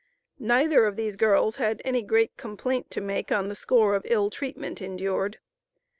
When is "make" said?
3.01-3.31